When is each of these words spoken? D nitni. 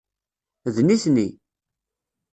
D 0.75 0.77
nitni. 0.87 1.27